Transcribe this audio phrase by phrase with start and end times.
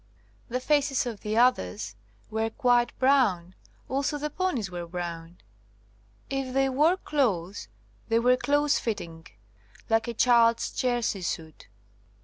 [0.49, 1.95] The faces of the others
[2.31, 3.53] were quite brown,
[3.87, 5.37] also the ponies were brown.
[6.27, 7.67] If they wore clothes
[8.09, 9.27] they were close fitting
[9.91, 11.67] like a child's jersey suit.